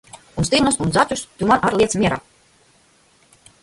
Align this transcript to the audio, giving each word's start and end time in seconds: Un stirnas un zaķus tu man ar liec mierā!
Un 0.43 0.47
stirnas 0.47 0.79
un 0.85 0.95
zaķus 0.95 1.23
tu 1.43 1.51
man 1.53 1.63
ar 1.69 1.79
liec 1.83 1.97
mierā! 2.01 2.21